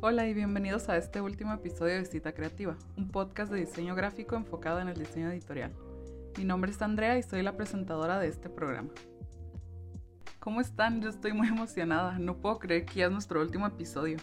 Hola 0.00 0.26
y 0.26 0.32
bienvenidos 0.32 0.88
a 0.88 0.96
este 0.96 1.20
último 1.20 1.52
episodio 1.52 1.96
de 1.96 2.06
Cita 2.06 2.32
Creativa, 2.32 2.76
un 2.96 3.08
podcast 3.08 3.52
de 3.52 3.60
diseño 3.60 3.94
gráfico 3.94 4.36
enfocado 4.36 4.80
en 4.80 4.88
el 4.88 4.96
diseño 4.96 5.30
editorial. 5.30 5.70
Mi 6.38 6.44
nombre 6.44 6.70
es 6.70 6.80
Andrea 6.80 7.18
y 7.18 7.22
soy 7.22 7.42
la 7.42 7.58
presentadora 7.58 8.18
de 8.18 8.28
este 8.28 8.48
programa. 8.48 8.88
¿Cómo 10.38 10.62
están? 10.62 11.02
Yo 11.02 11.10
estoy 11.10 11.34
muy 11.34 11.48
emocionada, 11.48 12.18
no 12.18 12.38
puedo 12.38 12.58
creer 12.58 12.86
que 12.86 13.00
ya 13.00 13.06
es 13.06 13.12
nuestro 13.12 13.42
último 13.42 13.66
episodio. 13.66 14.16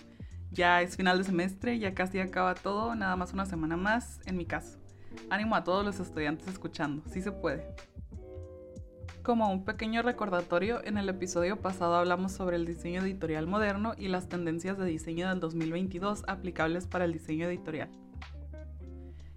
Ya 0.51 0.81
es 0.81 0.97
final 0.97 1.19
de 1.19 1.23
semestre, 1.23 1.77
ya 1.77 1.93
casi 1.93 2.19
acaba 2.19 2.55
todo, 2.55 2.95
nada 2.95 3.15
más 3.15 3.31
una 3.31 3.45
semana 3.45 3.77
más 3.77 4.19
en 4.25 4.37
mi 4.37 4.45
caso. 4.45 4.79
Ánimo 5.29 5.55
a 5.55 5.63
todos 5.63 5.85
los 5.85 5.99
estudiantes 5.99 6.47
escuchando, 6.47 7.03
sí 7.11 7.21
se 7.21 7.31
puede. 7.31 7.75
Como 9.27 9.51
un 9.51 9.65
pequeño 9.65 10.03
recordatorio, 10.03 10.81
en 10.85 10.97
el 10.97 11.09
episodio 11.09 11.57
pasado 11.59 11.95
hablamos 11.95 12.31
sobre 12.31 12.55
el 12.55 12.65
diseño 12.65 13.01
editorial 13.01 13.45
moderno 13.45 13.93
y 13.97 14.07
las 14.07 14.29
tendencias 14.29 14.77
de 14.77 14.85
diseño 14.85 15.27
del 15.27 15.41
2022 15.41 16.23
aplicables 16.27 16.87
para 16.87 17.03
el 17.03 17.11
diseño 17.11 17.45
editorial. 17.47 17.89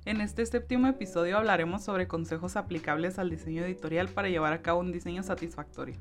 En 0.05 0.21
este 0.21 0.47
séptimo 0.47 0.87
episodio 0.87 1.39
hablaremos 1.39 1.83
sobre 1.83 2.07
consejos 2.07 2.55
aplicables 2.55 3.19
al 3.19 3.31
diseño 3.31 3.65
editorial 3.65 4.09
para 4.09 4.29
llevar 4.29 4.53
a 4.53 4.63
cabo 4.63 4.79
un 4.79 4.93
diseño 4.93 5.25
satisfactorio. 5.25 5.97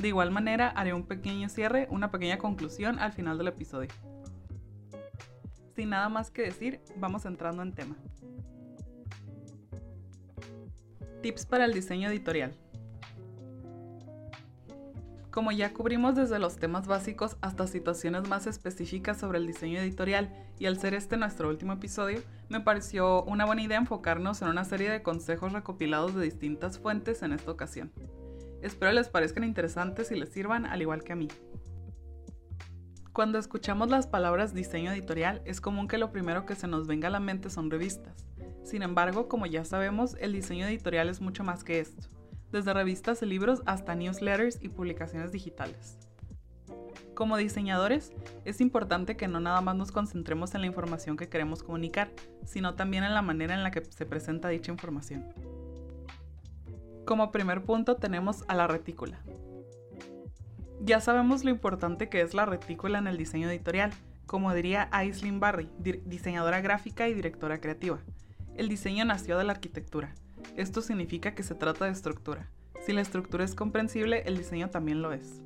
De 0.00 0.08
igual 0.08 0.30
manera, 0.30 0.68
haré 0.68 0.94
un 0.94 1.04
pequeño 1.04 1.50
cierre, 1.50 1.88
una 1.90 2.10
pequeña 2.10 2.38
conclusión 2.38 2.98
al 2.98 3.12
final 3.12 3.36
del 3.36 3.48
episodio. 3.48 3.90
Sin 5.76 5.90
nada 5.90 6.08
más 6.08 6.30
que 6.30 6.40
decir, 6.40 6.80
vamos 6.96 7.26
entrando 7.26 7.62
en 7.62 7.74
tema. 7.74 7.96
Tips 11.20 11.44
para 11.44 11.66
el 11.66 11.74
diseño 11.74 12.08
editorial. 12.08 12.54
Como 15.30 15.52
ya 15.52 15.72
cubrimos 15.72 16.16
desde 16.16 16.40
los 16.40 16.56
temas 16.56 16.88
básicos 16.88 17.36
hasta 17.40 17.68
situaciones 17.68 18.28
más 18.28 18.48
específicas 18.48 19.18
sobre 19.18 19.38
el 19.38 19.46
diseño 19.46 19.78
editorial 19.78 20.34
y 20.58 20.66
al 20.66 20.76
ser 20.78 20.92
este 20.92 21.16
nuestro 21.16 21.48
último 21.48 21.74
episodio, 21.74 22.20
me 22.48 22.60
pareció 22.60 23.22
una 23.22 23.44
buena 23.44 23.62
idea 23.62 23.78
enfocarnos 23.78 24.42
en 24.42 24.48
una 24.48 24.64
serie 24.64 24.90
de 24.90 25.04
consejos 25.04 25.52
recopilados 25.52 26.16
de 26.16 26.24
distintas 26.24 26.80
fuentes 26.80 27.22
en 27.22 27.32
esta 27.32 27.52
ocasión. 27.52 27.92
Espero 28.60 28.90
les 28.90 29.08
parezcan 29.08 29.44
interesantes 29.44 30.10
y 30.10 30.16
les 30.16 30.30
sirvan 30.30 30.66
al 30.66 30.82
igual 30.82 31.04
que 31.04 31.12
a 31.12 31.16
mí. 31.16 31.28
Cuando 33.12 33.38
escuchamos 33.38 33.88
las 33.88 34.08
palabras 34.08 34.52
diseño 34.52 34.90
editorial 34.90 35.42
es 35.44 35.60
común 35.60 35.86
que 35.86 35.98
lo 35.98 36.10
primero 36.10 36.44
que 36.44 36.56
se 36.56 36.66
nos 36.66 36.88
venga 36.88 37.06
a 37.06 37.12
la 37.12 37.20
mente 37.20 37.50
son 37.50 37.70
revistas. 37.70 38.26
Sin 38.64 38.82
embargo, 38.82 39.28
como 39.28 39.46
ya 39.46 39.64
sabemos, 39.64 40.16
el 40.18 40.32
diseño 40.32 40.66
editorial 40.66 41.08
es 41.08 41.20
mucho 41.20 41.44
más 41.44 41.62
que 41.62 41.78
esto 41.78 42.08
desde 42.52 42.72
revistas 42.74 43.22
y 43.22 43.26
libros 43.26 43.62
hasta 43.66 43.94
newsletters 43.94 44.58
y 44.62 44.68
publicaciones 44.68 45.32
digitales. 45.32 45.98
Como 47.14 47.36
diseñadores, 47.36 48.12
es 48.44 48.60
importante 48.60 49.16
que 49.16 49.28
no 49.28 49.40
nada 49.40 49.60
más 49.60 49.76
nos 49.76 49.92
concentremos 49.92 50.54
en 50.54 50.62
la 50.62 50.66
información 50.66 51.16
que 51.16 51.28
queremos 51.28 51.62
comunicar, 51.62 52.10
sino 52.46 52.74
también 52.74 53.04
en 53.04 53.14
la 53.14 53.22
manera 53.22 53.54
en 53.54 53.62
la 53.62 53.70
que 53.70 53.84
se 53.84 54.06
presenta 54.06 54.48
dicha 54.48 54.72
información. 54.72 55.26
Como 57.04 57.30
primer 57.30 57.62
punto 57.62 57.96
tenemos 57.96 58.44
a 58.48 58.54
la 58.54 58.66
retícula. 58.66 59.20
Ya 60.80 61.00
sabemos 61.00 61.44
lo 61.44 61.50
importante 61.50 62.08
que 62.08 62.22
es 62.22 62.32
la 62.32 62.46
retícula 62.46 62.98
en 62.98 63.06
el 63.06 63.18
diseño 63.18 63.50
editorial, 63.50 63.92
como 64.24 64.54
diría 64.54 64.88
Aislinn 64.92 65.40
Barry, 65.40 65.68
diseñadora 65.78 66.62
gráfica 66.62 67.08
y 67.08 67.14
directora 67.14 67.60
creativa. 67.60 67.98
El 68.56 68.68
diseño 68.68 69.04
nació 69.04 69.36
de 69.36 69.44
la 69.44 69.52
arquitectura, 69.52 70.14
esto 70.60 70.82
significa 70.82 71.34
que 71.34 71.42
se 71.42 71.54
trata 71.54 71.86
de 71.86 71.92
estructura. 71.92 72.48
Si 72.84 72.92
la 72.92 73.00
estructura 73.00 73.44
es 73.44 73.54
comprensible, 73.54 74.22
el 74.26 74.36
diseño 74.36 74.70
también 74.70 75.02
lo 75.02 75.12
es. 75.12 75.42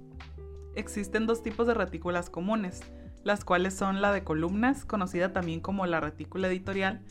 Existen 0.74 1.26
dos 1.26 1.42
tipos 1.42 1.66
de 1.66 1.74
retículas 1.74 2.30
comunes, 2.30 2.80
las 3.22 3.44
cuales 3.44 3.74
son 3.74 4.02
la 4.02 4.12
de 4.12 4.24
columnas, 4.24 4.84
conocida 4.84 5.32
también 5.32 5.60
como 5.60 5.86
la 5.86 6.00
retícula 6.00 6.48
editorial, 6.48 7.04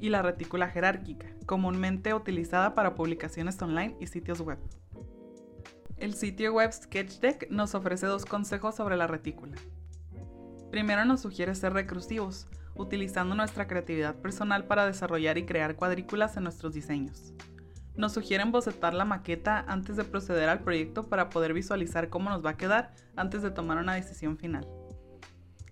y 0.00 0.10
la 0.10 0.22
retícula 0.22 0.68
jerárquica, 0.68 1.26
comúnmente 1.46 2.12
utilizada 2.12 2.74
para 2.74 2.94
publicaciones 2.94 3.60
online 3.62 3.96
y 4.00 4.06
sitios 4.06 4.40
web. 4.40 4.58
El 5.96 6.14
sitio 6.14 6.52
web 6.52 6.72
SketchDeck 6.72 7.50
nos 7.50 7.74
ofrece 7.74 8.06
dos 8.06 8.24
consejos 8.24 8.74
sobre 8.74 8.96
la 8.96 9.06
retícula. 9.06 9.56
Primero 10.70 11.04
nos 11.04 11.20
sugiere 11.20 11.54
ser 11.54 11.72
recursivos, 11.72 12.48
utilizando 12.74 13.34
nuestra 13.34 13.66
creatividad 13.66 14.16
personal 14.16 14.66
para 14.66 14.86
desarrollar 14.86 15.38
y 15.38 15.46
crear 15.46 15.76
cuadrículas 15.76 16.36
en 16.36 16.44
nuestros 16.44 16.74
diseños. 16.74 17.32
Nos 17.96 18.12
sugieren 18.12 18.50
bocetar 18.50 18.92
la 18.92 19.04
maqueta 19.04 19.64
antes 19.68 19.96
de 19.96 20.02
proceder 20.02 20.48
al 20.48 20.60
proyecto 20.60 21.04
para 21.04 21.30
poder 21.30 21.54
visualizar 21.54 22.08
cómo 22.08 22.28
nos 22.28 22.44
va 22.44 22.50
a 22.50 22.56
quedar 22.56 22.92
antes 23.14 23.42
de 23.42 23.52
tomar 23.52 23.78
una 23.78 23.94
decisión 23.94 24.36
final. 24.36 24.66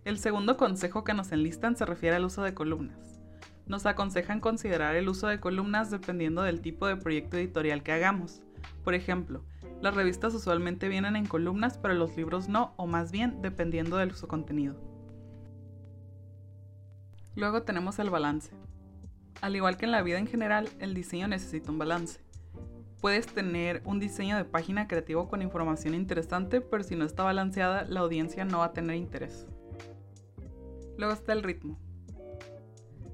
El 0.04 0.18
segundo 0.18 0.56
consejo 0.56 1.02
que 1.02 1.14
nos 1.14 1.32
enlistan 1.32 1.76
se 1.76 1.84
refiere 1.84 2.16
al 2.16 2.24
uso 2.24 2.42
de 2.42 2.54
columnas. 2.54 3.20
Nos 3.66 3.86
aconsejan 3.86 4.40
considerar 4.40 4.94
el 4.94 5.08
uso 5.08 5.26
de 5.26 5.40
columnas 5.40 5.90
dependiendo 5.90 6.42
del 6.42 6.60
tipo 6.60 6.86
de 6.86 6.96
proyecto 6.96 7.36
editorial 7.36 7.82
que 7.82 7.92
hagamos. 7.92 8.40
Por 8.84 8.94
ejemplo, 8.94 9.44
las 9.80 9.94
revistas 9.94 10.32
usualmente 10.34 10.88
vienen 10.88 11.16
en 11.16 11.26
columnas, 11.26 11.78
pero 11.78 11.94
los 11.94 12.16
libros 12.16 12.48
no, 12.48 12.72
o 12.76 12.86
más 12.86 13.10
bien 13.10 13.42
dependiendo 13.42 13.96
de 13.96 14.12
su 14.14 14.28
contenido. 14.28 14.76
Luego 17.34 17.62
tenemos 17.62 17.98
el 17.98 18.10
balance. 18.10 18.52
Al 19.40 19.56
igual 19.56 19.76
que 19.76 19.86
en 19.86 19.92
la 19.92 20.02
vida 20.02 20.18
en 20.18 20.26
general, 20.26 20.68
el 20.78 20.94
diseño 20.94 21.28
necesita 21.28 21.70
un 21.70 21.78
balance. 21.78 22.20
Puedes 23.00 23.26
tener 23.26 23.82
un 23.84 23.98
diseño 23.98 24.36
de 24.36 24.44
página 24.44 24.86
creativo 24.86 25.28
con 25.28 25.42
información 25.42 25.94
interesante, 25.94 26.60
pero 26.60 26.84
si 26.84 26.94
no 26.94 27.04
está 27.04 27.24
balanceada, 27.24 27.84
la 27.84 28.00
audiencia 28.00 28.44
no 28.44 28.58
va 28.58 28.66
a 28.66 28.72
tener 28.72 28.96
interés. 28.96 29.46
Luego 30.96 31.12
está 31.12 31.32
el 31.32 31.42
ritmo. 31.42 31.80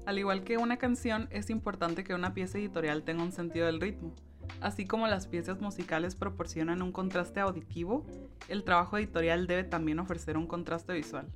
Al 0.05 0.19
igual 0.19 0.43
que 0.43 0.57
una 0.57 0.77
canción, 0.77 1.27
es 1.31 1.49
importante 1.49 2.03
que 2.03 2.13
una 2.13 2.33
pieza 2.33 2.57
editorial 2.57 3.03
tenga 3.03 3.23
un 3.23 3.31
sentido 3.31 3.65
del 3.65 3.81
ritmo. 3.81 4.13
Así 4.61 4.85
como 4.85 5.07
las 5.07 5.27
piezas 5.27 5.61
musicales 5.61 6.15
proporcionan 6.15 6.81
un 6.81 6.91
contraste 6.91 7.39
auditivo, 7.39 8.05
el 8.47 8.63
trabajo 8.63 8.97
editorial 8.97 9.47
debe 9.47 9.63
también 9.63 9.99
ofrecer 9.99 10.37
un 10.37 10.47
contraste 10.47 10.93
visual. 10.93 11.27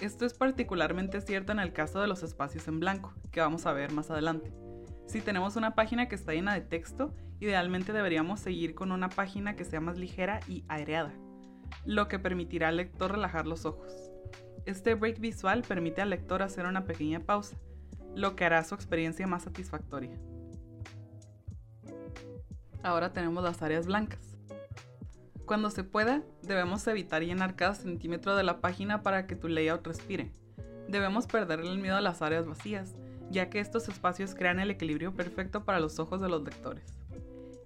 Esto 0.00 0.26
es 0.26 0.34
particularmente 0.34 1.20
cierto 1.20 1.52
en 1.52 1.60
el 1.60 1.72
caso 1.72 2.00
de 2.00 2.08
los 2.08 2.22
espacios 2.22 2.66
en 2.68 2.80
blanco, 2.80 3.14
que 3.30 3.40
vamos 3.40 3.64
a 3.66 3.72
ver 3.72 3.92
más 3.92 4.10
adelante. 4.10 4.52
Si 5.06 5.20
tenemos 5.20 5.56
una 5.56 5.74
página 5.74 6.08
que 6.08 6.14
está 6.14 6.32
llena 6.32 6.54
de 6.54 6.62
texto, 6.62 7.14
idealmente 7.40 7.92
deberíamos 7.92 8.40
seguir 8.40 8.74
con 8.74 8.90
una 8.90 9.08
página 9.08 9.54
que 9.54 9.64
sea 9.64 9.80
más 9.80 9.96
ligera 9.96 10.40
y 10.48 10.64
aireada, 10.68 11.12
lo 11.84 12.08
que 12.08 12.18
permitirá 12.18 12.68
al 12.68 12.76
lector 12.76 13.12
relajar 13.12 13.46
los 13.46 13.64
ojos. 13.64 14.10
Este 14.66 14.94
break 14.94 15.20
visual 15.20 15.62
permite 15.62 16.02
al 16.02 16.10
lector 16.10 16.42
hacer 16.42 16.66
una 16.66 16.84
pequeña 16.84 17.20
pausa, 17.20 17.56
lo 18.14 18.34
que 18.34 18.44
hará 18.44 18.64
su 18.64 18.74
experiencia 18.74 19.26
más 19.26 19.44
satisfactoria. 19.44 20.18
Ahora 22.82 23.12
tenemos 23.12 23.42
las 23.44 23.62
áreas 23.62 23.86
blancas. 23.86 24.33
Cuando 25.46 25.70
se 25.70 25.84
pueda, 25.84 26.22
debemos 26.42 26.86
evitar 26.86 27.22
llenar 27.22 27.54
cada 27.54 27.74
centímetro 27.74 28.34
de 28.34 28.44
la 28.44 28.60
página 28.62 29.02
para 29.02 29.26
que 29.26 29.36
tu 29.36 29.48
layout 29.48 29.86
respire. 29.86 30.32
Debemos 30.88 31.26
perder 31.26 31.60
el 31.60 31.78
miedo 31.78 31.96
a 31.96 32.00
las 32.00 32.22
áreas 32.22 32.46
vacías, 32.46 32.94
ya 33.30 33.50
que 33.50 33.60
estos 33.60 33.88
espacios 33.88 34.34
crean 34.34 34.58
el 34.58 34.70
equilibrio 34.70 35.12
perfecto 35.14 35.64
para 35.64 35.80
los 35.80 35.98
ojos 35.98 36.22
de 36.22 36.30
los 36.30 36.42
lectores. 36.42 36.84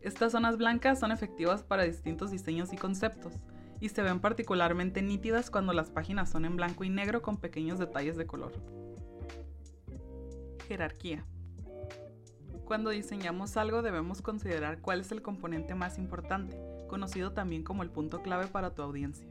Estas 0.00 0.33
zonas 0.33 0.56
blancas 0.56 0.99
son 0.99 1.12
efectivas 1.12 1.62
para 1.62 1.84
distintos 1.84 2.33
diseños 2.33 2.72
y 2.72 2.77
conceptos, 2.77 3.34
y 3.81 3.91
se 3.91 4.03
ven 4.03 4.19
particularmente 4.19 5.00
nítidas 5.00 5.50
cuando 5.50 5.72
las 5.72 5.91
páginas 5.91 6.31
son 6.31 6.45
en 6.45 6.56
blanco 6.56 6.83
y 6.83 6.91
negro 6.91 7.22
con 7.22 7.37
pequeños 7.37 7.78
detalles 7.78 8.16
de 8.16 8.27
color. 8.27 8.53
Jerarquía. 10.66 11.25
Cuando 12.65 12.91
diseñamos 12.91 13.56
algo 13.56 13.83
debemos 13.83 14.21
considerar 14.21 14.81
cuál 14.81 15.01
es 15.01 15.13
el 15.13 15.22
componente 15.22 15.74
más 15.74 15.97
importante, 15.97 16.60
conocido 16.88 17.32
también 17.32 17.62
como 17.62 17.82
el 17.82 17.90
punto 17.90 18.22
clave 18.22 18.46
para 18.46 18.74
tu 18.74 18.82
audiencia. 18.82 19.28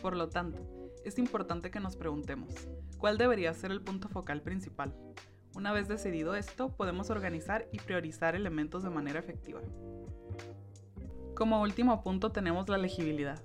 Por 0.00 0.16
lo 0.16 0.28
tanto, 0.28 0.66
es 1.04 1.18
importante 1.18 1.70
que 1.70 1.80
nos 1.80 1.96
preguntemos, 1.96 2.68
¿cuál 2.98 3.18
debería 3.18 3.52
ser 3.52 3.70
el 3.70 3.82
punto 3.82 4.08
focal 4.08 4.42
principal? 4.42 4.94
Una 5.54 5.72
vez 5.72 5.88
decidido 5.88 6.34
esto, 6.34 6.74
podemos 6.76 7.10
organizar 7.10 7.66
y 7.72 7.78
priorizar 7.78 8.34
elementos 8.34 8.82
de 8.82 8.90
manera 8.90 9.18
efectiva. 9.18 9.60
Como 11.34 11.60
último 11.60 12.02
punto 12.02 12.32
tenemos 12.32 12.68
la 12.68 12.78
legibilidad. 12.78 13.42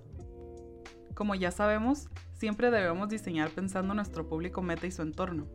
Como 1.15 1.35
ya 1.35 1.51
sabemos, 1.51 2.07
siempre 2.33 2.71
debemos 2.71 3.09
diseñar 3.09 3.49
pensando 3.49 3.93
en 3.93 3.97
nuestro 3.97 4.27
público 4.27 4.61
meta 4.61 4.85
y 4.85 4.91
su 4.91 5.01
entorno, 5.01 5.47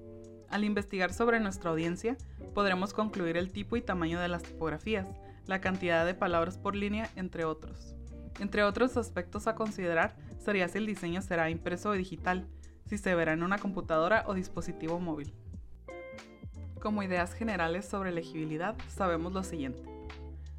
al 0.51 0.65
investigar 0.65 1.13
sobre 1.13 1.39
nuestra 1.39 1.71
audiencia, 1.71 2.17
podremos 2.55 2.93
concluir 2.93 3.37
el 3.37 3.53
tipo 3.53 3.77
y 3.77 3.83
tamaño 3.83 4.21
de 4.21 4.27
las 4.27 4.43
tipografías, 4.43 5.07
la 5.47 5.61
cantidad 5.61 6.05
de 6.05 6.15
palabras 6.15 6.59
por 6.59 6.75
línea, 6.75 7.09
entre 7.15 7.45
otros. 7.45 7.95
Entre 8.39 8.63
otros 8.63 8.97
aspectos 8.97 9.47
a 9.47 9.55
considerar 9.55 10.17
sería 10.39 10.69
si 10.69 10.79
el 10.79 10.87
diseño 10.87 11.21
será 11.23 11.51
impreso 11.51 11.91
o 11.91 11.93
digital, 11.93 12.47
si 12.87 12.99
se 12.99 13.15
verá 13.15 13.33
en 13.33 13.43
una 13.43 13.59
computadora 13.59 14.25
o 14.27 14.35
dispositivo 14.35 15.01
móvil. 15.01 15.35
Como 16.81 17.03
ideas 17.03 17.35
generales 17.35 17.85
sobre 17.85 18.13
legibilidad, 18.13 18.75
sabemos 18.89 19.33
lo 19.33 19.43
siguiente. 19.43 19.83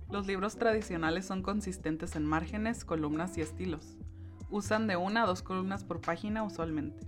Los 0.10 0.28
libros 0.28 0.58
tradicionales 0.58 1.26
son 1.26 1.42
consistentes 1.42 2.16
en 2.16 2.26
márgenes, 2.26 2.86
columnas 2.86 3.38
y 3.38 3.42
estilos. 3.42 3.98
Usan 4.50 4.86
de 4.86 4.98
una 4.98 5.24
a 5.24 5.26
dos 5.26 5.42
columnas 5.42 5.84
por 5.84 6.02
página 6.02 6.44
usualmente. 6.44 7.08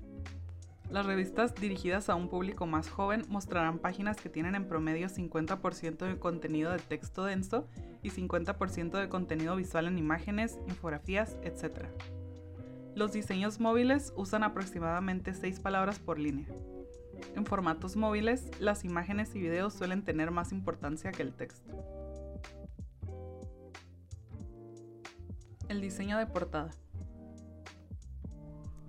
Las 0.90 1.06
revistas 1.06 1.54
dirigidas 1.56 2.10
a 2.10 2.16
un 2.16 2.30
público 2.30 2.66
más 2.66 2.90
joven 2.90 3.26
mostrarán 3.28 3.80
páginas 3.80 4.18
que 4.18 4.30
tienen 4.30 4.56
en 4.56 4.68
promedio 4.68 5.10
50% 5.10 6.06
de 6.06 6.18
contenido 6.18 6.72
de 6.72 6.80
texto 6.80 7.26
denso 7.26 7.68
y 8.04 8.12
50% 8.12 9.00
de 9.00 9.10
contenido 9.10 9.56
visual 9.56 9.88
en 9.88 9.98
imágenes, 9.98 10.60
infografías, 10.68 11.38
etc. 11.42 11.88
Los 12.96 13.14
diseños 13.14 13.60
móviles 13.60 14.14
usan 14.16 14.44
aproximadamente 14.44 15.34
6 15.34 15.60
palabras 15.62 15.98
por 15.98 16.20
línea. 16.20 16.48
En 17.36 17.46
formatos 17.46 17.96
móviles, 17.96 18.52
las 18.60 18.84
imágenes 18.84 19.34
y 19.34 19.40
videos 19.40 19.74
suelen 19.74 20.04
tener 20.04 20.30
más 20.30 20.52
importancia 20.52 21.12
que 21.12 21.24
el 21.24 21.34
texto. 21.34 21.74
El 25.70 25.82
diseño 25.82 26.18
de 26.18 26.28
portada. 26.28 26.70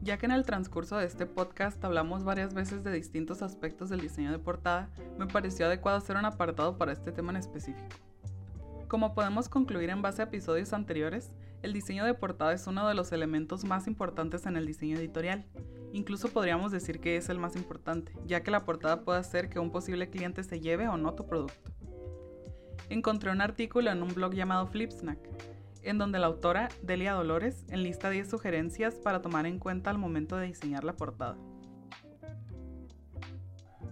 Ya 0.02 0.18
que 0.18 0.26
en 0.26 0.32
el 0.32 0.44
transcurso 0.44 0.98
de 0.98 1.06
este 1.06 1.24
podcast 1.24 1.82
hablamos 1.82 2.24
varias 2.24 2.52
veces 2.52 2.84
de 2.84 2.92
distintos 2.92 3.40
aspectos 3.40 3.88
del 3.88 4.00
diseño 4.00 4.32
de 4.32 4.38
portada, 4.38 4.90
me 5.18 5.26
pareció 5.26 5.64
adecuado 5.64 5.96
hacer 5.96 6.16
un 6.16 6.26
apartado 6.26 6.76
para 6.76 6.92
este 6.92 7.10
tema 7.10 7.30
en 7.30 7.38
específico. 7.38 8.03
Como 8.88 9.14
podemos 9.14 9.48
concluir 9.48 9.90
en 9.90 10.02
base 10.02 10.22
a 10.22 10.26
episodios 10.26 10.72
anteriores, 10.72 11.32
el 11.62 11.72
diseño 11.72 12.04
de 12.04 12.14
portada 12.14 12.52
es 12.52 12.66
uno 12.66 12.86
de 12.86 12.94
los 12.94 13.12
elementos 13.12 13.64
más 13.64 13.86
importantes 13.86 14.44
en 14.44 14.56
el 14.56 14.66
diseño 14.66 14.98
editorial. 14.98 15.46
Incluso 15.92 16.28
podríamos 16.28 16.70
decir 16.70 17.00
que 17.00 17.16
es 17.16 17.28
el 17.28 17.38
más 17.38 17.56
importante, 17.56 18.12
ya 18.26 18.42
que 18.42 18.50
la 18.50 18.64
portada 18.64 19.02
puede 19.02 19.20
hacer 19.20 19.48
que 19.48 19.58
un 19.58 19.70
posible 19.70 20.10
cliente 20.10 20.44
se 20.44 20.60
lleve 20.60 20.86
o 20.88 20.98
no 20.98 21.14
tu 21.14 21.26
producto. 21.26 21.72
Encontré 22.90 23.30
un 23.30 23.40
artículo 23.40 23.90
en 23.90 24.02
un 24.02 24.12
blog 24.12 24.34
llamado 24.34 24.66
Flipsnack, 24.66 25.18
en 25.82 25.96
donde 25.96 26.18
la 26.18 26.26
autora, 26.26 26.68
Delia 26.82 27.14
Dolores, 27.14 27.64
enlista 27.70 28.10
10 28.10 28.28
sugerencias 28.28 28.96
para 28.96 29.22
tomar 29.22 29.46
en 29.46 29.58
cuenta 29.58 29.90
al 29.90 29.98
momento 29.98 30.36
de 30.36 30.46
diseñar 30.46 30.84
la 30.84 30.94
portada. 30.94 31.38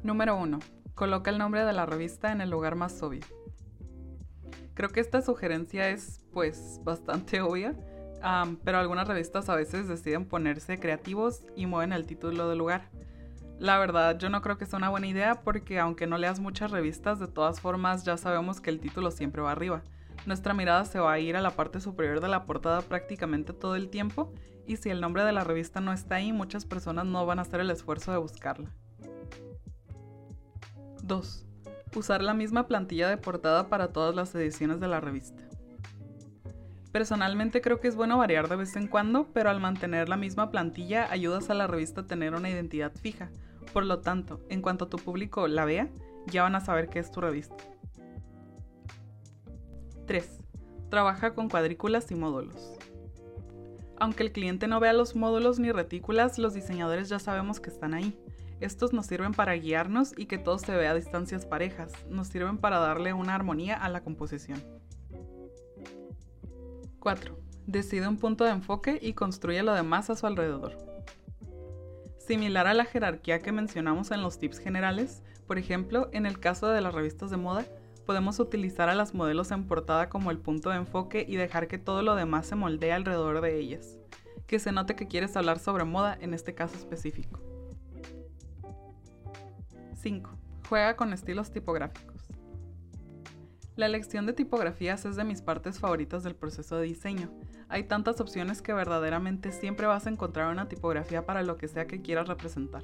Número 0.03 0.37
1. 0.37 0.59
Coloca 0.95 1.31
el 1.31 1.39
nombre 1.39 1.65
de 1.65 1.73
la 1.73 1.87
revista 1.87 2.33
en 2.33 2.43
el 2.43 2.51
lugar 2.51 2.75
más 2.75 3.03
obvio. 3.03 3.23
Creo 4.75 4.91
que 4.91 5.01
esta 5.01 5.23
sugerencia 5.23 5.89
es 5.91 6.25
pues 6.33 6.81
bastante 6.85 7.41
obvia, 7.41 7.75
pero 8.65 8.79
algunas 8.79 9.09
revistas 9.09 9.49
a 9.49 9.57
veces 9.57 9.89
deciden 9.89 10.25
ponerse 10.25 10.79
creativos 10.79 11.45
y 11.57 11.67
mueven 11.67 11.93
el 11.93 12.07
título 12.07 12.49
del 12.49 12.59
lugar. 12.59 12.89
La 13.59 13.79
verdad, 13.79 14.19
yo 14.19 14.29
no 14.29 14.43
creo 14.43 14.59
que 14.59 14.67
sea 14.67 14.79
una 14.79 14.89
buena 14.89 15.07
idea 15.07 15.43
porque 15.43 15.79
aunque 15.79 16.07
no 16.07 16.19
leas 16.19 16.41
muchas 16.41 16.71
revistas, 16.71 17.21
de 17.21 17.29
todas 17.29 17.61
formas 17.61 18.05
ya 18.05 18.17
sabemos 18.17 18.61
que 18.61 18.71
el 18.71 18.81
título 18.81 19.11
siempre 19.11 19.43
va 19.43 19.53
arriba 19.53 19.83
nuestra 20.27 20.55
mirada 20.55 20.85
se 20.85 20.99
va 20.99 21.13
a 21.13 21.19
ir 21.19 21.37
a 21.37 21.41
la 21.41 21.51
parte 21.51 21.81
superior 21.81 22.21
de 22.21 22.29
la 22.29 22.45
portada 22.45 22.83
prácticamente 22.83 23.53
todo 23.53 23.77
el 23.77 23.89
tiempo 23.89 24.33
y 24.67 24.77
si 24.77 24.91
el 24.91 25.01
nombre 25.01 25.25
de 25.25 25.33
la 25.33 25.45
revista 25.45 25.81
no 25.81 25.93
está 25.93 26.17
ahí, 26.17 26.33
muchas 26.33 26.65
personas 26.65 27.07
no 27.07 27.27
van 27.27 27.39
a 27.39 27.43
hacer 27.43 27.61
el 27.61 27.71
esfuerzo 27.71 28.13
de 28.13 28.19
buscarla. 28.19 28.71
2. 31.03 31.47
Usar 31.95 32.23
la 32.23 32.35
misma 32.35 32.67
plantilla 32.67 33.09
de 33.09 33.17
portada 33.17 33.69
para 33.69 33.93
todas 33.93 34.15
las 34.15 34.35
ediciones 34.35 34.81
de 34.81 34.89
la 34.89 35.01
revista. 35.01 35.43
Personalmente 36.93 37.63
creo 37.63 37.81
que 37.81 37.89
es 37.89 37.97
bueno 37.97 38.19
variar 38.19 38.49
de 38.49 38.57
vez 38.57 38.77
en 38.77 38.87
cuando, 38.87 39.27
pero 39.33 39.51
al 39.51 39.61
mantener 39.61 40.09
la 40.09 40.17
misma 40.17 40.51
plantilla 40.51 41.11
ayudas 41.11 41.49
a 41.49 41.55
la 41.55 41.67
revista 41.67 42.03
a 42.03 42.07
tener 42.07 42.35
una 42.35 42.51
identidad 42.51 42.93
fija. 42.93 43.31
Por 43.73 43.87
lo 43.87 44.01
tanto, 44.01 44.41
en 44.51 44.61
cuanto 44.61 44.89
tu 44.89 44.99
público 44.99 45.49
la 45.49 45.65
vea, 45.65 45.89
ya 46.27 46.43
van 46.43 46.55
a 46.55 46.61
saber 46.61 46.89
qué 46.89 46.99
es 46.99 47.11
tu 47.11 47.21
revista. 47.21 47.57
3. 50.07 50.41
Trabaja 50.91 51.35
con 51.35 51.49
cuadrículas 51.49 52.11
y 52.11 52.15
módulos. 52.15 52.77
Aunque 53.99 54.25
el 54.25 54.33
cliente 54.33 54.67
no 54.67 54.81
vea 54.81 54.93
los 54.93 55.17
módulos 55.17 55.59
ni 55.59 55.73
retículas, 55.73 56.39
los 56.39 56.53
diseñadores 56.53 57.09
ya 57.09 57.19
sabemos 57.19 57.61
que 57.61 57.71
están 57.71 57.95
ahí. 57.95 58.19
Estos 58.63 58.93
nos 58.93 59.07
sirven 59.07 59.33
para 59.33 59.55
guiarnos 59.55 60.15
y 60.17 60.27
que 60.27 60.39
todo 60.39 60.57
se 60.57 60.77
vea 60.77 60.93
a 60.93 60.95
distancias 60.95 61.47
parejas. 61.47 61.93
Nos 62.09 62.29
sirven 62.29 62.59
para 62.59 62.79
darle 62.79 63.13
una 63.13 63.35
armonía 63.35 63.75
a 63.75 63.89
la 63.89 64.05
composición. 64.05 64.63
4. 67.01 67.37
Decide 67.67 68.07
un 68.07 68.19
punto 68.19 68.45
de 68.45 68.53
enfoque 68.53 69.01
y 69.03 69.15
construye 69.15 69.65
lo 69.65 69.75
demás 69.75 70.11
a 70.11 70.15
su 70.15 70.29
alrededor. 70.29 70.79
Similar 72.19 72.69
a 72.69 72.75
la 72.75 72.85
jerarquía 72.85 73.41
que 73.41 73.51
mencionamos 73.51 74.13
en 74.13 74.23
los 74.23 74.39
tips 74.39 74.61
generales, 74.61 75.25
por 75.49 75.59
ejemplo, 75.59 76.09
en 76.13 76.25
el 76.25 76.39
caso 76.39 76.69
de 76.69 76.81
las 76.81 76.95
revistas 76.95 77.31
de 77.31 77.39
moda, 77.39 77.65
podemos 78.07 78.39
utilizar 78.39 78.89
a 78.89 78.95
las 78.95 79.13
modelos 79.13 79.51
en 79.51 79.67
portada 79.67 80.09
como 80.09 80.31
el 80.31 80.39
punto 80.39 80.71
de 80.71 80.77
enfoque 80.77 81.27
y 81.29 81.35
dejar 81.35 81.67
que 81.67 81.79
todo 81.79 82.03
lo 82.03 82.15
demás 82.15 82.47
se 82.47 82.55
moldee 82.55 82.93
alrededor 82.93 83.41
de 83.41 83.59
ellas. 83.59 83.99
Que 84.47 84.61
se 84.61 84.71
note 84.71 84.95
que 84.95 85.09
quieres 85.09 85.37
hablar 85.37 85.59
sobre 85.59 85.83
moda 85.83 86.17
en 86.21 86.33
este 86.33 86.55
caso 86.55 86.77
específico. 86.77 87.52
5. 90.03 90.31
Juega 90.69 90.97
con 90.97 91.13
estilos 91.13 91.53
tipográficos. 91.53 92.23
La 93.77 93.87
elección 93.87 94.27
de 94.27 94.33
tipografías 94.33 95.05
es 95.05 95.15
de 95.15 95.23
mis 95.23 95.43
partes 95.43 95.79
favoritas 95.79 96.25
del 96.25 96.35
proceso 96.35 96.77
de 96.77 96.87
diseño. 96.87 97.31
Hay 97.69 97.85
tantas 97.85 98.21
opciones 98.21 98.63
que 98.63 98.73
verdaderamente 98.73 99.53
siempre 99.53 99.87
vas 99.87 100.07
a 100.07 100.11
encontrar 100.11 100.51
una 100.51 100.69
tipografía 100.69 101.25
para 101.25 101.43
lo 101.45 101.57
que 101.57 101.69
sea 101.69 101.87
que 101.87 102.03
quieras 102.03 102.27
representar. 102.27 102.83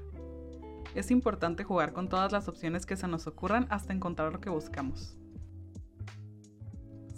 Es 0.95 1.11
importante 1.11 1.65
jugar 1.65 1.93
con 1.93 2.09
todas 2.09 2.31
las 2.31 2.47
opciones 2.47 2.87
que 2.87 2.97
se 2.97 3.09
nos 3.09 3.27
ocurran 3.27 3.67
hasta 3.69 3.93
encontrar 3.93 4.33
lo 4.33 4.41
que 4.41 4.51
buscamos. 4.51 5.17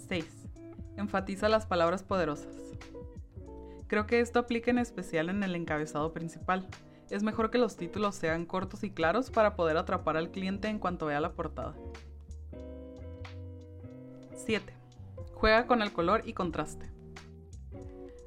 6. 0.09 0.25
Enfatiza 0.97 1.51
las 1.51 1.67
palabras 1.67 2.03
poderosas. 2.03 2.57
Creo 3.87 4.07
que 4.07 4.21
esto 4.21 4.39
aplica 4.39 4.71
en 4.71 4.79
especial 4.79 5.29
en 5.29 5.43
el 5.43 5.55
encabezado 5.55 6.15
principal. 6.15 6.67
Es 7.11 7.25
mejor 7.25 7.51
que 7.51 7.59
los 7.59 7.77
títulos 7.77 8.15
sean 8.15 8.47
cortos 8.47 8.85
y 8.85 8.91
claros 8.91 9.31
para 9.31 9.57
poder 9.57 9.77
atrapar 9.77 10.17
al 10.17 10.31
cliente 10.31 10.69
en 10.69 10.79
cuanto 10.79 11.07
vea 11.07 11.21
la 11.21 11.33
portada. 11.33 11.75
7. 14.37 14.73
Juega 15.35 15.67
con 15.67 15.83
el 15.83 15.93
color 15.93 16.23
y 16.25 16.35
contraste. 16.35 16.89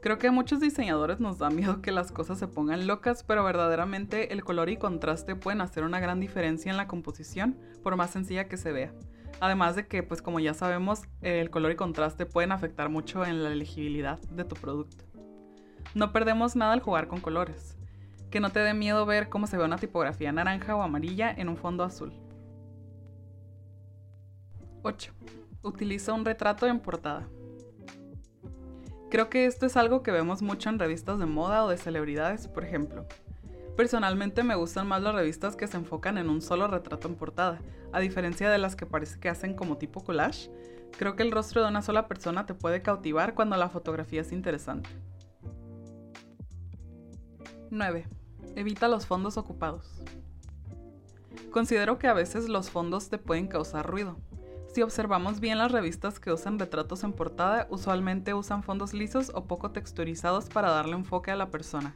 Creo 0.02 0.18
que 0.18 0.28
a 0.28 0.34
muchos 0.34 0.60
diseñadores 0.60 1.22
nos 1.22 1.38
da 1.38 1.50
miedo 1.50 1.82
que 1.82 1.94
las 1.94 2.12
cosas 2.12 2.38
se 2.38 2.50
pongan 2.50 2.86
locas, 2.86 3.24
pero 3.24 3.46
verdaderamente 3.46 4.34
el 4.34 4.44
color 4.44 4.70
y 4.70 4.76
contraste 4.76 5.38
pueden 5.38 5.62
hacer 5.62 5.86
una 5.86 6.02
gran 6.02 6.20
diferencia 6.20 6.70
en 6.70 6.76
la 6.76 6.88
composición, 6.88 7.58
por 7.84 7.96
más 7.96 8.10
sencilla 8.10 8.50
que 8.50 8.58
se 8.58 8.74
vea. 8.74 8.94
Además 9.40 9.78
de 9.78 9.88
que, 9.88 10.04
pues 10.04 10.22
como 10.22 10.42
ya 10.42 10.54
sabemos, 10.54 11.04
el 11.22 11.50
color 11.50 11.72
y 11.72 11.78
contraste 11.78 12.26
pueden 12.26 12.52
afectar 12.52 12.90
mucho 12.90 13.26
en 13.26 13.44
la 13.44 13.54
elegibilidad 13.54 14.20
de 14.24 14.44
tu 14.44 14.56
producto. 14.56 15.06
No 15.96 16.12
perdemos 16.12 16.58
nada 16.58 16.74
al 16.74 16.82
jugar 16.82 17.08
con 17.08 17.22
colores. 17.22 17.78
Que 18.34 18.40
no 18.40 18.50
te 18.50 18.62
dé 18.62 18.74
miedo 18.74 19.06
ver 19.06 19.30
cómo 19.30 19.46
se 19.46 19.58
ve 19.58 19.64
una 19.64 19.78
tipografía 19.78 20.32
naranja 20.32 20.76
o 20.76 20.82
amarilla 20.82 21.32
en 21.32 21.50
un 21.50 21.56
fondo 21.56 21.84
azul. 21.84 22.12
8. 24.82 25.14
Utiliza 25.62 26.14
un 26.14 26.26
retrato 26.26 26.66
en 26.66 26.80
portada. 26.80 27.28
Creo 29.12 29.30
que 29.30 29.46
esto 29.46 29.68
es 29.68 29.78
algo 29.78 30.02
que 30.02 30.10
vemos 30.10 30.42
mucho 30.42 30.70
en 30.70 30.80
revistas 30.80 31.20
de 31.20 31.28
moda 31.28 31.64
o 31.64 31.70
de 31.70 31.78
celebridades, 31.78 32.48
por 32.48 32.64
ejemplo. 32.64 33.06
Personalmente 33.78 34.42
me 34.42 34.56
gustan 34.56 34.88
más 34.88 35.04
las 35.04 35.14
revistas 35.14 35.56
que 35.56 35.68
se 35.68 35.78
enfocan 35.78 36.18
en 36.18 36.28
un 36.32 36.42
solo 36.42 36.68
retrato 36.68 37.08
en 37.08 37.14
portada, 37.14 37.60
a 37.92 38.00
diferencia 38.00 38.50
de 38.50 38.58
las 38.58 38.76
que 38.76 38.88
parece 38.88 39.20
que 39.20 39.30
hacen 39.30 39.54
como 39.54 39.78
tipo 39.78 40.04
collage. 40.04 40.50
Creo 40.98 41.16
que 41.16 41.22
el 41.22 41.32
rostro 41.32 41.62
de 41.62 41.68
una 41.68 41.84
sola 41.84 42.08
persona 42.08 42.48
te 42.48 42.56
puede 42.56 42.82
cautivar 42.82 43.36
cuando 43.36 43.58
la 43.58 43.70
fotografía 43.70 44.22
es 44.22 44.32
interesante. 44.32 44.90
9. 47.70 48.23
Evita 48.56 48.88
los 48.88 49.06
fondos 49.06 49.38
ocupados. 49.38 50.04
Considero 51.52 52.00
que 52.00 52.08
a 52.08 52.14
veces 52.14 52.50
los 52.50 52.70
fondos 52.70 53.10
te 53.10 53.18
pueden 53.18 53.48
causar 53.48 53.86
ruido, 53.86 54.18
si 54.74 54.82
observamos 54.82 55.40
bien 55.40 55.60
las 55.60 55.72
revistas 55.72 56.20
que 56.20 56.32
usan 56.32 56.58
retratos 56.58 57.04
en 57.04 57.14
portada, 57.14 57.68
usualmente 57.70 58.34
usan 58.34 58.64
fondos 58.64 58.96
lisos 58.96 59.32
o 59.36 59.46
poco 59.46 59.70
texturizados 59.70 60.46
para 60.46 60.72
darle 60.72 60.96
enfoque 60.96 61.30
a 61.30 61.36
la 61.36 61.52
persona. 61.52 61.96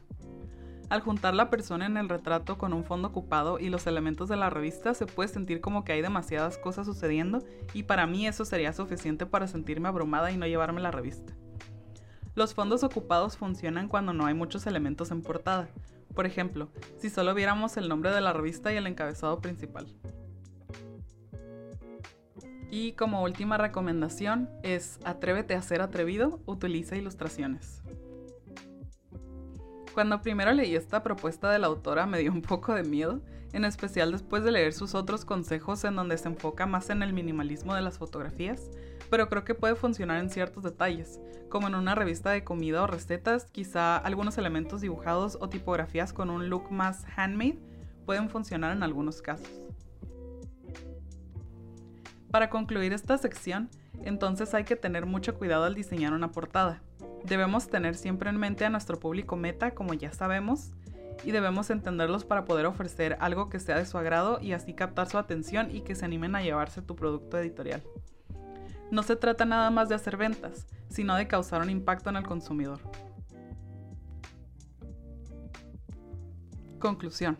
Al 0.88 1.00
juntar 1.00 1.34
la 1.34 1.50
persona 1.50 1.86
en 1.86 1.96
el 1.96 2.08
retrato 2.08 2.56
con 2.56 2.72
un 2.72 2.84
fondo 2.84 3.08
ocupado 3.08 3.58
y 3.58 3.68
los 3.68 3.88
elementos 3.88 4.28
de 4.28 4.36
la 4.36 4.48
revista, 4.48 4.94
se 4.94 5.06
puede 5.06 5.28
sentir 5.28 5.60
como 5.60 5.82
que 5.82 5.90
hay 5.90 6.02
demasiadas 6.02 6.56
cosas 6.56 6.86
sucediendo 6.86 7.42
y 7.74 7.82
para 7.82 8.06
mí 8.06 8.28
eso 8.28 8.44
sería 8.44 8.72
suficiente 8.72 9.26
para 9.26 9.48
sentirme 9.48 9.88
abrumada 9.88 10.30
y 10.30 10.36
no 10.36 10.46
llevarme 10.46 10.80
la 10.80 10.92
revista. 10.92 11.32
Los 12.36 12.54
fondos 12.54 12.84
ocupados 12.84 13.36
funcionan 13.36 13.88
cuando 13.88 14.12
no 14.12 14.24
hay 14.24 14.34
muchos 14.34 14.68
elementos 14.68 15.10
en 15.10 15.22
portada. 15.22 15.68
Por 16.14 16.26
ejemplo, 16.26 16.70
si 16.98 17.10
solo 17.10 17.34
viéramos 17.34 17.76
el 17.76 17.88
nombre 17.88 18.10
de 18.10 18.20
la 18.20 18.32
revista 18.32 18.72
y 18.72 18.76
el 18.76 18.86
encabezado 18.86 19.40
principal. 19.40 19.86
Y 22.70 22.92
como 22.92 23.22
última 23.22 23.56
recomendación 23.56 24.50
es 24.62 24.98
atrévete 25.04 25.54
a 25.54 25.62
ser 25.62 25.80
atrevido, 25.80 26.40
utiliza 26.44 26.96
ilustraciones. 26.96 27.82
Cuando 29.94 30.20
primero 30.20 30.52
leí 30.52 30.76
esta 30.76 31.02
propuesta 31.02 31.50
de 31.50 31.58
la 31.58 31.66
autora 31.66 32.06
me 32.06 32.18
dio 32.18 32.30
un 32.30 32.42
poco 32.42 32.74
de 32.74 32.84
miedo, 32.84 33.20
en 33.52 33.64
especial 33.64 34.12
después 34.12 34.44
de 34.44 34.52
leer 34.52 34.72
sus 34.74 34.94
otros 34.94 35.24
consejos 35.24 35.82
en 35.84 35.96
donde 35.96 36.18
se 36.18 36.28
enfoca 36.28 36.66
más 36.66 36.90
en 36.90 37.02
el 37.02 37.12
minimalismo 37.12 37.74
de 37.74 37.82
las 37.82 37.98
fotografías, 37.98 38.70
pero 39.10 39.28
creo 39.28 39.44
que 39.44 39.54
puede 39.54 39.74
funcionar 39.74 40.20
en 40.20 40.30
ciertos 40.30 40.62
detalles, 40.62 41.20
como 41.48 41.68
en 41.68 41.74
una 41.74 41.94
revista 41.94 42.30
de 42.30 42.44
comida 42.44 42.82
o 42.82 42.86
recetas, 42.86 43.46
quizá 43.50 43.96
algunos 43.96 44.38
elementos 44.38 44.80
dibujados 44.80 45.38
o 45.40 45.48
tipografías 45.48 46.12
con 46.12 46.30
un 46.30 46.48
look 46.48 46.70
más 46.70 47.04
handmade 47.16 47.58
pueden 48.04 48.28
funcionar 48.28 48.76
en 48.76 48.82
algunos 48.82 49.20
casos. 49.20 49.48
Para 52.30 52.50
concluir 52.50 52.92
esta 52.92 53.16
sección, 53.18 53.70
entonces 54.02 54.54
hay 54.54 54.64
que 54.64 54.76
tener 54.76 55.06
mucho 55.06 55.34
cuidado 55.34 55.64
al 55.64 55.74
diseñar 55.74 56.12
una 56.12 56.30
portada. 56.30 56.82
Debemos 57.24 57.68
tener 57.68 57.96
siempre 57.96 58.30
en 58.30 58.36
mente 58.36 58.64
a 58.64 58.70
nuestro 58.70 58.98
público 58.98 59.36
meta, 59.36 59.72
como 59.72 59.94
ya 59.94 60.12
sabemos, 60.12 60.72
y 61.24 61.32
debemos 61.32 61.70
entenderlos 61.70 62.24
para 62.24 62.44
poder 62.44 62.66
ofrecer 62.66 63.16
algo 63.20 63.48
que 63.48 63.58
sea 63.58 63.78
de 63.78 63.86
su 63.86 63.98
agrado 63.98 64.38
y 64.40 64.52
así 64.52 64.74
captar 64.74 65.08
su 65.08 65.18
atención 65.18 65.74
y 65.74 65.80
que 65.80 65.94
se 65.94 66.04
animen 66.04 66.36
a 66.36 66.42
llevarse 66.42 66.82
tu 66.82 66.94
producto 66.94 67.38
editorial. 67.38 67.82
No 68.90 69.02
se 69.02 69.16
trata 69.16 69.44
nada 69.44 69.70
más 69.70 69.88
de 69.88 69.94
hacer 69.94 70.16
ventas, 70.16 70.66
sino 70.88 71.14
de 71.16 71.28
causar 71.28 71.62
un 71.62 71.70
impacto 71.70 72.08
en 72.10 72.16
el 72.16 72.26
consumidor. 72.26 72.80
Conclusión. 76.78 77.36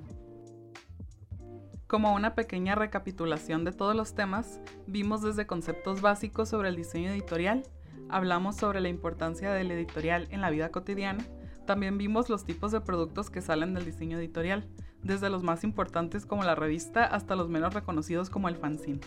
Como 1.87 2.15
una 2.15 2.35
pequeña 2.35 2.75
recapitulación 2.75 3.65
de 3.65 3.73
todos 3.73 3.97
los 3.97 4.15
temas, 4.15 4.61
vimos 4.87 5.23
desde 5.23 5.47
conceptos 5.47 6.03
básicos 6.03 6.51
sobre 6.51 6.69
el 6.69 6.77
diseño 6.77 7.11
editorial, 7.11 7.63
hablamos 8.11 8.57
sobre 8.57 8.83
la 8.83 8.91
importancia 8.91 9.51
del 9.53 9.71
editorial 9.71 10.29
en 10.31 10.43
la 10.43 10.51
vida 10.51 10.71
cotidiana, 10.71 11.25
también 11.67 11.97
vimos 11.97 12.29
los 12.29 12.45
tipos 12.45 12.73
de 12.73 12.83
productos 12.83 13.31
que 13.31 13.41
salen 13.41 13.73
del 13.73 13.87
diseño 13.87 14.19
editorial, 14.19 14.69
desde 15.03 15.31
los 15.31 15.43
más 15.43 15.65
importantes 15.65 16.27
como 16.27 16.43
la 16.43 16.55
revista 16.55 17.05
hasta 17.05 17.37
los 17.37 17.49
menos 17.49 17.73
reconocidos 17.73 18.29
como 18.29 18.49
el 18.49 18.57
fanzine. 18.57 19.01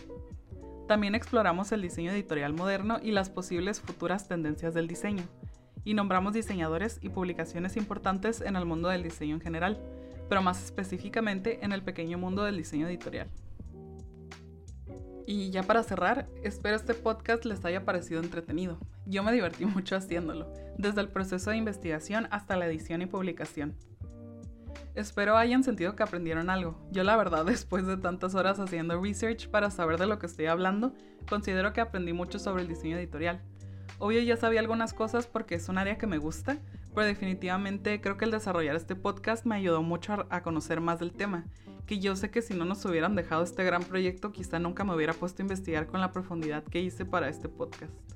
También 0.92 1.14
exploramos 1.14 1.72
el 1.72 1.80
diseño 1.80 2.12
editorial 2.12 2.52
moderno 2.52 2.98
y 3.02 3.12
las 3.12 3.30
posibles 3.30 3.80
futuras 3.80 4.28
tendencias 4.28 4.74
del 4.74 4.88
diseño, 4.88 5.22
y 5.84 5.94
nombramos 5.94 6.34
diseñadores 6.34 6.98
y 7.00 7.08
publicaciones 7.08 7.78
importantes 7.78 8.42
en 8.42 8.56
el 8.56 8.66
mundo 8.66 8.90
del 8.90 9.02
diseño 9.02 9.36
en 9.36 9.40
general, 9.40 9.80
pero 10.28 10.42
más 10.42 10.62
específicamente 10.62 11.64
en 11.64 11.72
el 11.72 11.82
pequeño 11.82 12.18
mundo 12.18 12.44
del 12.44 12.58
diseño 12.58 12.88
editorial. 12.88 13.30
Y 15.26 15.48
ya 15.48 15.62
para 15.62 15.82
cerrar, 15.82 16.28
espero 16.42 16.76
este 16.76 16.92
podcast 16.92 17.46
les 17.46 17.64
haya 17.64 17.86
parecido 17.86 18.20
entretenido. 18.20 18.78
Yo 19.06 19.22
me 19.22 19.32
divertí 19.32 19.64
mucho 19.64 19.96
haciéndolo, 19.96 20.52
desde 20.76 21.00
el 21.00 21.08
proceso 21.08 21.52
de 21.52 21.56
investigación 21.56 22.28
hasta 22.30 22.54
la 22.54 22.66
edición 22.66 23.00
y 23.00 23.06
publicación. 23.06 23.78
Espero 24.94 25.38
hayan 25.38 25.64
sentido 25.64 25.96
que 25.96 26.02
aprendieron 26.02 26.50
algo. 26.50 26.78
Yo 26.90 27.02
la 27.02 27.16
verdad, 27.16 27.44
después 27.46 27.86
de 27.86 27.96
tantas 27.96 28.34
horas 28.34 28.58
haciendo 28.58 29.00
research 29.00 29.48
para 29.48 29.70
saber 29.70 29.98
de 29.98 30.06
lo 30.06 30.18
que 30.18 30.26
estoy 30.26 30.46
hablando, 30.46 30.94
considero 31.28 31.72
que 31.72 31.80
aprendí 31.80 32.12
mucho 32.12 32.38
sobre 32.38 32.62
el 32.62 32.68
diseño 32.68 32.98
editorial. 32.98 33.40
Obvio 33.98 34.20
ya 34.20 34.36
sabía 34.36 34.60
algunas 34.60 34.92
cosas 34.92 35.26
porque 35.26 35.54
es 35.54 35.68
un 35.68 35.78
área 35.78 35.96
que 35.96 36.06
me 36.06 36.18
gusta, 36.18 36.58
pero 36.94 37.06
definitivamente 37.06 38.00
creo 38.00 38.18
que 38.18 38.24
el 38.24 38.30
desarrollar 38.30 38.76
este 38.76 38.96
podcast 38.96 39.46
me 39.46 39.54
ayudó 39.54 39.82
mucho 39.82 40.26
a, 40.28 40.42
conocer 40.42 40.80
más 40.80 40.98
del 40.98 41.12
tema, 41.12 41.44
que 41.86 41.98
yo 41.98 42.16
sé 42.16 42.30
que 42.30 42.42
si 42.42 42.54
no 42.54 42.64
nos 42.64 42.84
hubieran 42.84 43.14
dejado 43.14 43.44
este 43.44 43.64
gran 43.64 43.82
proyecto 43.82 44.32
quizá 44.32 44.58
nunca 44.58 44.84
me 44.84 44.94
hubiera 44.94 45.14
puesto 45.14 45.42
a 45.42 45.44
investigar 45.44 45.86
con 45.86 46.00
la 46.00 46.12
profundidad 46.12 46.64
que 46.64 46.80
hice 46.80 47.04
para 47.04 47.28
este 47.28 47.48
podcast. 47.48 48.11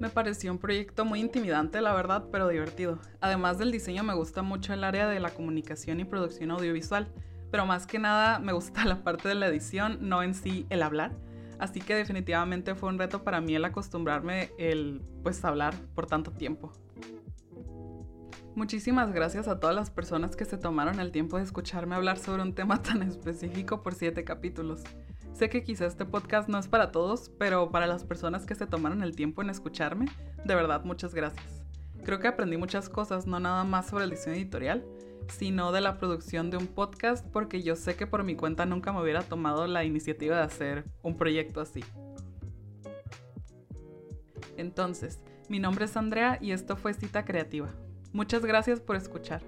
Me 0.00 0.10
pareció 0.10 0.50
un 0.50 0.58
proyecto 0.58 1.04
muy 1.04 1.20
intimidante, 1.20 1.80
la 1.80 1.94
verdad, 1.94 2.24
pero 2.32 2.48
divertido. 2.48 2.98
Además 3.20 3.58
del 3.58 3.70
diseño 3.70 4.02
me 4.02 4.14
gusta 4.14 4.42
mucho 4.42 4.72
el 4.72 4.82
área 4.82 5.08
de 5.08 5.20
la 5.20 5.30
comunicación 5.30 6.00
y 6.00 6.04
producción 6.04 6.50
audiovisual, 6.50 7.12
pero 7.50 7.64
más 7.64 7.86
que 7.86 8.00
nada 8.00 8.40
me 8.40 8.52
gusta 8.52 8.84
la 8.84 9.04
parte 9.04 9.28
de 9.28 9.36
la 9.36 9.46
edición, 9.46 9.98
no 10.00 10.22
en 10.22 10.34
sí 10.34 10.66
el 10.70 10.82
hablar. 10.82 11.12
Así 11.60 11.80
que 11.80 11.94
definitivamente 11.94 12.74
fue 12.74 12.88
un 12.88 12.98
reto 12.98 13.22
para 13.22 13.40
mí 13.40 13.54
el 13.54 13.64
acostumbrarme 13.64 14.50
el 14.58 15.02
pues 15.22 15.44
hablar 15.44 15.74
por 15.94 16.06
tanto 16.06 16.32
tiempo. 16.32 16.72
Muchísimas 18.56 19.12
gracias 19.12 19.48
a 19.48 19.58
todas 19.58 19.74
las 19.74 19.90
personas 19.90 20.36
que 20.36 20.44
se 20.44 20.56
tomaron 20.58 21.00
el 21.00 21.10
tiempo 21.10 21.38
de 21.38 21.44
escucharme 21.44 21.96
hablar 21.96 22.18
sobre 22.18 22.42
un 22.42 22.54
tema 22.54 22.82
tan 22.82 23.02
específico 23.02 23.82
por 23.82 23.94
siete 23.94 24.24
capítulos. 24.24 24.82
Sé 25.34 25.48
que 25.48 25.64
quizá 25.64 25.86
este 25.86 26.04
podcast 26.04 26.48
no 26.48 26.60
es 26.60 26.68
para 26.68 26.92
todos, 26.92 27.28
pero 27.40 27.72
para 27.72 27.88
las 27.88 28.04
personas 28.04 28.46
que 28.46 28.54
se 28.54 28.68
tomaron 28.68 29.02
el 29.02 29.16
tiempo 29.16 29.42
en 29.42 29.50
escucharme, 29.50 30.06
de 30.44 30.54
verdad 30.54 30.84
muchas 30.84 31.12
gracias. 31.12 31.64
Creo 32.04 32.20
que 32.20 32.28
aprendí 32.28 32.56
muchas 32.56 32.88
cosas, 32.88 33.26
no 33.26 33.40
nada 33.40 33.64
más 33.64 33.88
sobre 33.88 34.04
el 34.04 34.10
diseño 34.10 34.36
editorial, 34.36 34.86
sino 35.26 35.72
de 35.72 35.80
la 35.80 35.98
producción 35.98 36.50
de 36.50 36.56
un 36.56 36.68
podcast, 36.68 37.26
porque 37.32 37.64
yo 37.64 37.74
sé 37.74 37.96
que 37.96 38.06
por 38.06 38.22
mi 38.22 38.36
cuenta 38.36 38.64
nunca 38.64 38.92
me 38.92 39.02
hubiera 39.02 39.22
tomado 39.22 39.66
la 39.66 39.82
iniciativa 39.82 40.36
de 40.36 40.42
hacer 40.42 40.84
un 41.02 41.16
proyecto 41.16 41.60
así. 41.60 41.82
Entonces, 44.56 45.20
mi 45.48 45.58
nombre 45.58 45.86
es 45.86 45.96
Andrea 45.96 46.38
y 46.40 46.52
esto 46.52 46.76
fue 46.76 46.94
Cita 46.94 47.24
Creativa. 47.24 47.70
Muchas 48.12 48.44
gracias 48.44 48.78
por 48.78 48.94
escuchar. 48.94 49.42